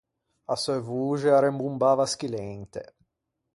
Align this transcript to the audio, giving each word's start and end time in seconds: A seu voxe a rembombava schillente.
A 0.53 0.55
seu 0.63 0.79
voxe 0.87 1.29
a 1.31 1.39
rembombava 1.39 2.07
schillente. 2.11 2.81